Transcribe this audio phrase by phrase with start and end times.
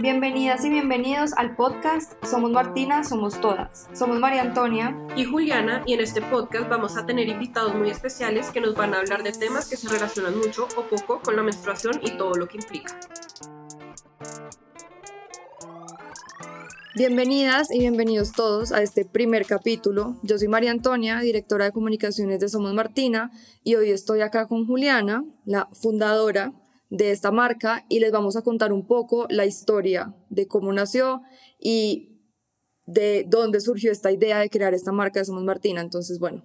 [0.00, 3.88] Bienvenidas y bienvenidos al podcast Somos Martina, Somos Todas.
[3.92, 8.50] Somos María Antonia y Juliana y en este podcast vamos a tener invitados muy especiales
[8.50, 11.42] que nos van a hablar de temas que se relacionan mucho o poco con la
[11.42, 12.96] menstruación y todo lo que implica.
[16.94, 20.16] Bienvenidas y bienvenidos todos a este primer capítulo.
[20.22, 23.32] Yo soy María Antonia, directora de comunicaciones de Somos Martina,
[23.64, 26.52] y hoy estoy acá con Juliana, la fundadora
[26.90, 31.22] de esta marca y les vamos a contar un poco la historia de cómo nació
[31.60, 32.18] y
[32.86, 35.82] de dónde surgió esta idea de crear esta marca de Somos Martina.
[35.82, 36.44] Entonces, bueno,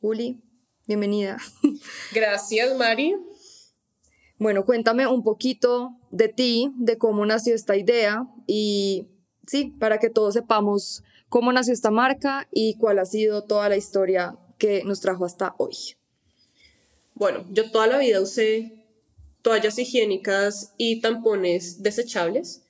[0.00, 0.42] Juli,
[0.86, 1.38] bienvenida.
[2.12, 3.14] Gracias, Mari.
[4.38, 9.08] Bueno, cuéntame un poquito de ti, de cómo nació esta idea y
[9.46, 13.76] sí, para que todos sepamos cómo nació esta marca y cuál ha sido toda la
[13.76, 15.76] historia que nos trajo hasta hoy.
[17.14, 18.83] Bueno, yo toda la vida usé
[19.44, 22.62] toallas higiénicas y tampones desechables.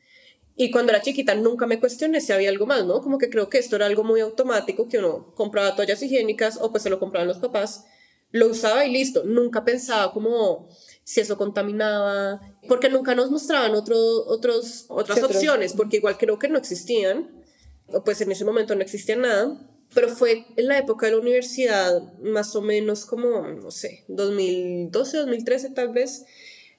[0.57, 3.01] Y cuando era chiquita nunca me cuestioné si había algo más, ¿no?
[3.01, 6.73] Como que creo que esto era algo muy automático, que uno compraba toallas higiénicas o
[6.73, 7.85] pues se lo compraban los papás,
[8.33, 9.23] lo usaba y listo.
[9.25, 10.69] Nunca pensaba como
[11.05, 16.49] si eso contaminaba, porque nunca nos mostraban otro, otros, otras opciones, porque igual creo que
[16.49, 17.45] no existían,
[17.87, 19.71] o pues en ese momento no existía nada.
[19.95, 25.19] Pero fue en la época de la universidad, más o menos como, no sé, 2012,
[25.19, 26.25] 2013 tal vez,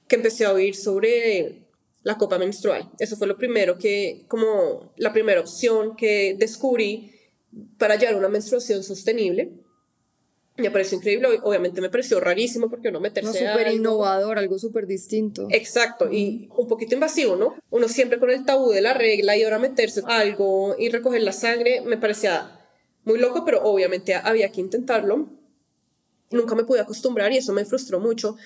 [0.08, 1.66] que empecé a oír sobre
[2.04, 2.90] la copa menstrual.
[3.00, 7.12] Eso fue lo primero que, como la primera opción que descubrí
[7.78, 9.52] para llevar una menstruación sostenible.
[10.58, 14.86] Me pareció increíble, obviamente me pareció rarísimo porque uno meterse no, súper innovador, algo súper
[14.86, 15.48] distinto.
[15.50, 17.56] Exacto, y un poquito invasivo, ¿no?
[17.72, 21.34] Uno siempre con el tabú de la regla y ahora meterse algo y recoger la
[21.34, 22.60] sangre me parecía
[23.04, 25.28] muy loco, pero obviamente había que intentarlo.
[26.32, 28.38] Nunca me pude acostumbrar y eso me frustró mucho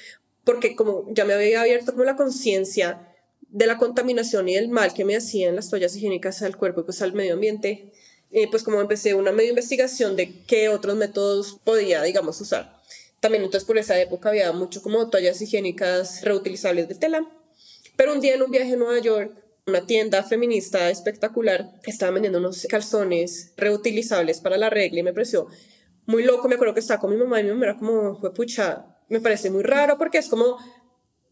[0.43, 3.09] porque como ya me había abierto como la conciencia
[3.49, 6.83] de la contaminación y del mal que me hacían las toallas higiénicas al cuerpo y
[6.83, 7.91] pues al medio ambiente,
[8.31, 12.79] eh, pues como empecé una medio investigación de qué otros métodos podía, digamos, usar.
[13.19, 17.27] También entonces por esa época había mucho como toallas higiénicas reutilizables de tela.
[17.95, 19.33] Pero un día en un viaje a Nueva York,
[19.67, 25.47] una tienda feminista espectacular estaba vendiendo unos calzones reutilizables para la regla y me pareció
[26.05, 26.47] muy loco.
[26.47, 29.19] Me acuerdo que estaba con mi mamá y mi mamá era como, fue pucha, me
[29.19, 30.57] parece muy raro porque es como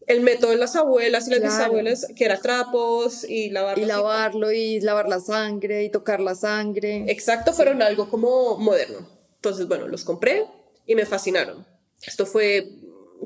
[0.06, 3.82] el método de las abuelas y las bisabuelas, que era trapos y lavarlo.
[3.82, 7.04] Y lavarlo y lavar la sangre y tocar la sangre.
[7.08, 9.06] Exacto, fueron algo como moderno.
[9.36, 10.46] Entonces, bueno, los compré
[10.86, 11.66] y me fascinaron.
[12.06, 12.70] Esto fue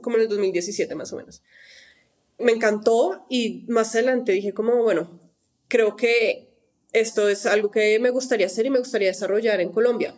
[0.03, 1.43] como en el 2017 más o menos.
[2.39, 5.21] Me encantó y más adelante dije como, bueno,
[5.69, 6.53] creo que
[6.93, 10.15] esto es algo que me gustaría hacer y me gustaría desarrollar en Colombia.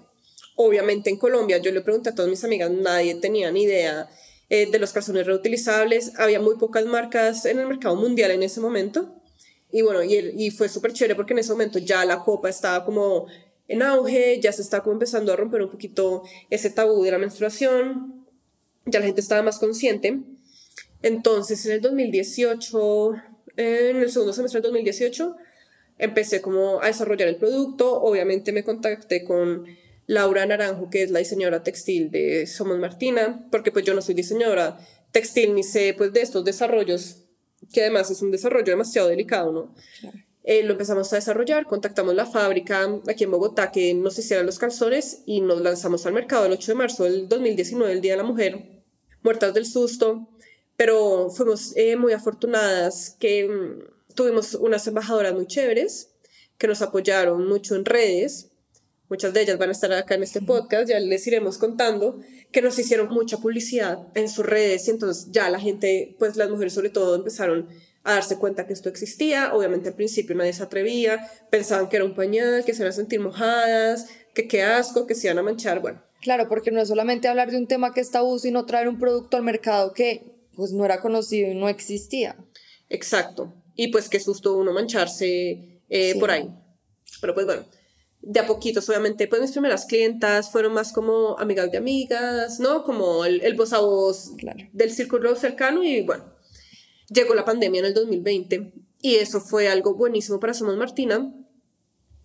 [0.57, 4.09] Obviamente en Colombia, yo le pregunté a todas mis amigas, nadie tenía ni idea
[4.51, 6.13] eh, de los calzones reutilizables.
[6.19, 9.21] Había muy pocas marcas en el mercado mundial en ese momento.
[9.73, 13.27] Y bueno, y, fue súper chévere porque en ese momento ya la copa estaba como
[13.67, 17.19] en auge, ya se estaba como empezando a romper un poquito ese tabú de la
[17.19, 18.25] menstruación,
[18.87, 20.21] ya la gente estaba más consciente.
[21.03, 23.15] Entonces, en el 2018,
[23.57, 25.35] en el segundo semestre del 2018,
[25.99, 28.01] empecé como a desarrollar el producto.
[28.01, 29.67] Obviamente me contacté con
[30.07, 34.15] Laura Naranjo, que es la diseñadora textil de Somos Martina, porque pues yo no soy
[34.15, 34.79] diseñadora
[35.13, 37.23] textil ni sé pues de estos desarrollos,
[37.73, 39.75] que además es un desarrollo demasiado delicado, ¿no?
[40.47, 44.59] Eh, lo empezamos a desarrollar, contactamos la fábrica aquí en Bogotá que nos hicieran los
[44.59, 48.19] calzones y nos lanzamos al mercado el 8 de marzo del 2019, el Día de
[48.19, 48.83] la Mujer,
[49.23, 50.29] muertas del susto,
[50.77, 56.11] pero fuimos eh, muy afortunadas que mm, tuvimos unas embajadoras muy chéveres
[56.59, 58.51] que nos apoyaron mucho en redes
[59.15, 62.19] muchas de ellas van a estar acá en este podcast, ya les iremos contando,
[62.51, 66.51] que nos hicieron mucha publicidad en sus redes y entonces ya la gente, pues las
[66.51, 67.69] mujeres sobre todo, empezaron
[68.03, 69.55] a darse cuenta que esto existía.
[69.55, 72.93] Obviamente al principio nadie se atrevía, pensaban que era un pañal, que se iban a
[72.93, 76.03] sentir mojadas, que qué asco, que se iban a manchar, bueno.
[76.21, 78.99] Claro, porque no es solamente hablar de un tema que está tabú, sino traer un
[78.99, 80.25] producto al mercado que
[80.57, 82.37] pues no era conocido y no existía.
[82.89, 83.55] Exacto.
[83.77, 86.51] Y pues qué susto uno mancharse eh, por ahí.
[87.21, 87.65] Pero pues bueno,
[88.27, 92.83] de a poquitos, obviamente, pues mis primeras clientas fueron más como amigas de amigas, ¿no?
[92.83, 94.33] Como el, el voz a voz
[94.73, 96.25] del círculo cercano y bueno,
[97.09, 101.35] llegó la pandemia en el 2020 y eso fue algo buenísimo para Somos Martina,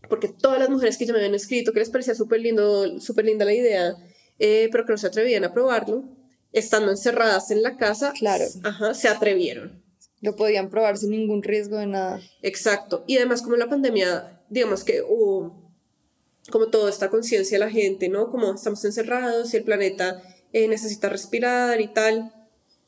[0.08, 3.26] porque todas las mujeres que ya me habían escrito que les parecía súper lindo, súper
[3.26, 3.96] linda la idea,
[4.40, 6.06] eh, pero que no se atrevían a probarlo,
[6.54, 8.46] estando encerradas en la casa, claro.
[8.64, 9.84] ajá, se atrevieron.
[10.22, 12.22] Lo podían probar sin ningún riesgo de nada.
[12.42, 13.04] Exacto.
[13.08, 15.69] Y además como la pandemia, digamos que hubo
[16.50, 18.30] como toda esta conciencia de la gente, ¿no?
[18.30, 20.22] Como estamos encerrados y el planeta
[20.54, 22.34] eh, necesita respirar y tal.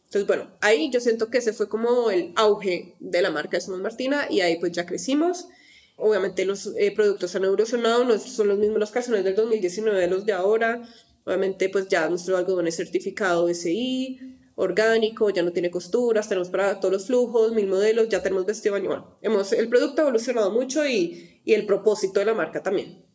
[0.05, 3.61] Entonces, bueno, ahí yo siento que ese fue como el auge de la marca de
[3.61, 5.47] Somos Martina y ahí pues ya crecimos.
[5.95, 10.07] Obviamente los eh, productos han evolucionado, no son los mismos los calzones del 2019 de
[10.07, 10.81] los de ahora.
[11.23, 14.19] Obviamente pues ya nuestro algodón es certificado SI,
[14.55, 18.73] orgánico, ya no tiene costuras, tenemos para todos los flujos, mil modelos, ya tenemos vestido
[18.73, 18.87] baño.
[18.87, 23.10] Bueno, hemos, el producto ha evolucionado mucho y, y el propósito de la marca también.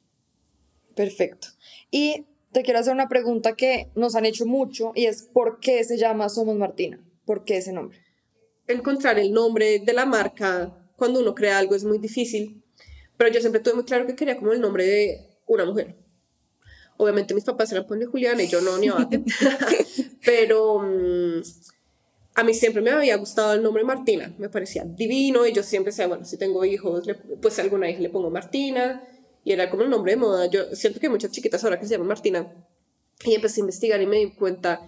[0.97, 1.49] Perfecto.
[1.91, 5.85] Y te quiero hacer una pregunta que nos han hecho mucho y es ¿por qué
[5.85, 6.99] se llama Somos Martina?
[7.27, 7.99] ¿Por qué ese nombre?
[8.67, 12.65] Encontrar el nombre de la marca cuando uno crea algo es muy difícil,
[13.19, 15.97] pero yo siempre tuve muy claro que quería como el nombre de una mujer.
[16.97, 19.23] Obviamente mis papás eran ponen Juliana y yo no, ni abate.
[20.25, 21.43] pero mm,
[22.37, 25.91] a mí siempre me había gustado el nombre Martina, me parecía divino y yo siempre
[25.91, 27.07] decía, bueno, si tengo hijos,
[27.43, 29.07] pues a alguna hija le pongo Martina
[29.47, 30.47] y era como el nombre de moda.
[30.47, 32.53] Yo siento que hay muchas chiquitas ahora que se llaman Martina.
[33.25, 34.85] Y empecé a investigar y me di cuenta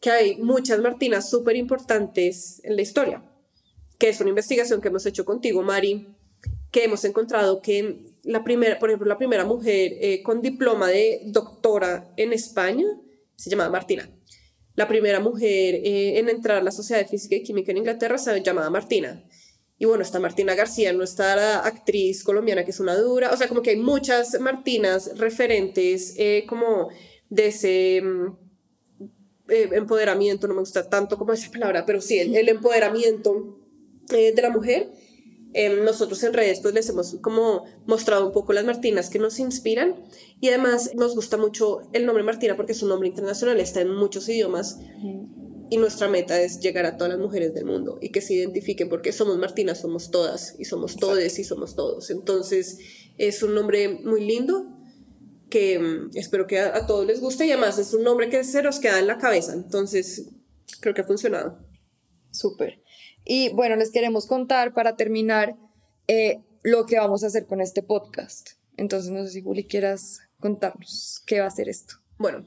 [0.00, 3.22] que hay muchas Martinas súper importantes en la historia,
[3.98, 6.08] que es una investigación que hemos hecho contigo, Mari,
[6.70, 11.20] que hemos encontrado que la primera, por ejemplo, la primera mujer eh, con diploma de
[11.26, 12.86] doctora en España
[13.36, 14.08] se llamaba Martina.
[14.74, 18.16] La primera mujer eh, en entrar a la Sociedad de Física y Química en Inglaterra
[18.16, 19.22] se llamaba Martina.
[19.78, 23.30] Y bueno, está Martina García, nuestra actriz colombiana, que es una dura.
[23.32, 26.88] O sea, como que hay muchas Martinas referentes eh, como
[27.30, 28.36] de ese mm,
[29.48, 33.60] eh, empoderamiento, no me gusta tanto como esa palabra, pero sí, el, empoderamiento
[34.10, 34.90] eh, de la mujer.
[35.54, 39.38] Em, nosotros en redes pues les hemos como mostrado un poco las Martinas que nos
[39.38, 39.94] inspiran
[40.40, 43.94] y además nos gusta mucho el nombre Martina porque es un nombre internacional, está en
[43.94, 44.78] muchos idiomas
[45.70, 48.88] y nuestra meta es llegar a todas las mujeres del mundo y que se identifiquen
[48.88, 52.10] porque somos Martina, somos todas y somos todes y somos todos.
[52.10, 52.78] Entonces
[53.18, 54.78] es un nombre muy lindo
[55.50, 58.62] que mm, espero que a, todos les guste y además es un nombre que se
[58.62, 59.52] nos queda en la cabeza.
[59.52, 60.30] Entonces
[60.80, 61.58] creo que ha funcionado.
[62.30, 62.82] Súper.
[63.24, 65.56] Y bueno, les queremos contar para terminar
[66.06, 68.50] eh, lo que vamos a hacer con este podcast.
[68.76, 71.96] Entonces no sé si Juli quieras contarnos qué va a ser esto.
[72.18, 72.46] Bueno,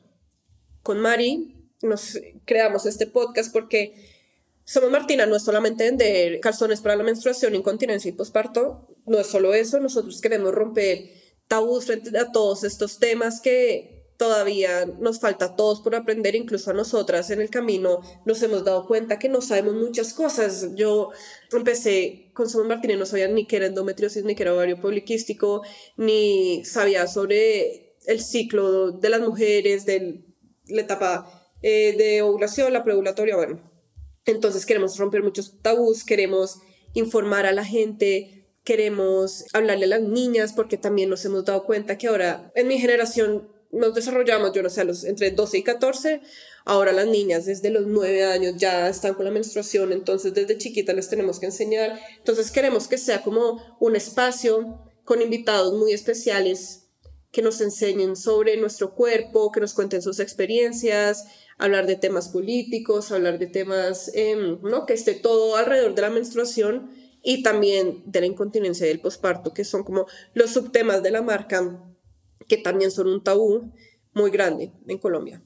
[0.82, 3.94] con Mari nos creamos este podcast porque
[4.64, 9.28] Somos Martina no es solamente vender calzones para la menstruación, incontinencia y posparto, no es
[9.28, 11.10] solo eso, nosotros queremos romper
[11.48, 16.70] tabús frente a todos estos temas que todavía nos falta a todos por aprender, incluso
[16.70, 20.76] a nosotras en el camino nos hemos dado cuenta que no sabemos muchas cosas.
[20.76, 21.10] Yo
[21.52, 25.64] empecé con Martina y no sabía ni qué era endometriosis, ni qué era ovario poliquístico,
[25.98, 30.24] ni sabía sobre el ciclo de las mujeres, de
[30.68, 33.62] la etapa eh, de ovulación, la preovulatoria, bueno.
[34.26, 36.60] Entonces queremos romper muchos tabús, queremos
[36.94, 41.98] informar a la gente, queremos hablarle a las niñas, porque también nos hemos dado cuenta
[41.98, 46.22] que ahora en mi generación nos desarrollamos, yo no sé, los, entre 12 y 14,
[46.66, 50.94] ahora las niñas desde los 9 años ya están con la menstruación, entonces desde chiquita
[50.94, 56.81] les tenemos que enseñar, entonces queremos que sea como un espacio con invitados muy especiales
[57.32, 61.26] que nos enseñen sobre nuestro cuerpo, que nos cuenten sus experiencias,
[61.58, 64.86] hablar de temas políticos, hablar de temas, em, ¿no?
[64.86, 66.92] Que esté todo alrededor de la menstruación
[67.24, 71.22] y también de la incontinencia y del posparto, que son como los subtemas de la
[71.22, 71.80] marca,
[72.48, 73.72] que también son un tabú
[74.14, 75.42] muy grande en Colombia.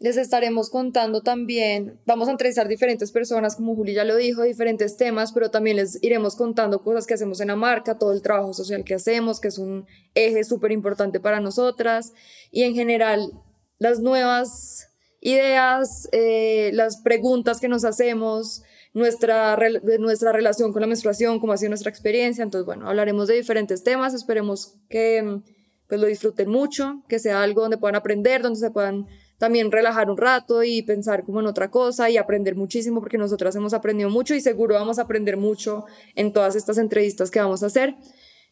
[0.00, 4.96] Les estaremos contando también, vamos a entrevistar diferentes personas, como Juli ya lo dijo, diferentes
[4.96, 8.54] temas, pero también les iremos contando cosas que hacemos en la marca, todo el trabajo
[8.54, 12.14] social que hacemos, que es un eje súper importante para nosotras,
[12.50, 13.30] y en general
[13.78, 14.88] las nuevas
[15.20, 18.62] ideas, eh, las preguntas que nos hacemos,
[18.94, 19.58] nuestra,
[19.98, 22.42] nuestra relación con la menstruación, cómo ha sido nuestra experiencia.
[22.42, 25.42] Entonces, bueno, hablaremos de diferentes temas, esperemos que
[25.88, 29.06] pues, lo disfruten mucho, que sea algo donde puedan aprender, donde se puedan
[29.40, 33.56] también relajar un rato y pensar como en otra cosa y aprender muchísimo, porque nosotras
[33.56, 37.62] hemos aprendido mucho y seguro vamos a aprender mucho en todas estas entrevistas que vamos
[37.62, 37.96] a hacer.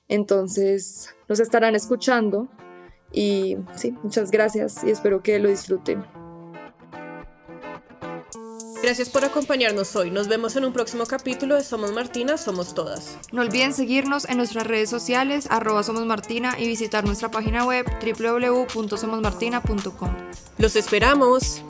[0.09, 2.49] Entonces, nos estarán escuchando
[3.13, 6.28] y sí, muchas gracias y espero que lo disfruten.
[8.89, 10.11] Gracias por acompañarnos hoy.
[10.11, 13.19] Nos vemos en un próximo capítulo de Somos Martina, Somos Todas.
[13.33, 17.85] No olviden seguirnos en nuestras redes sociales, arroba Somos Martina, y visitar nuestra página web
[18.01, 20.11] www.somosmartina.com.
[20.57, 21.63] ¡Los esperamos!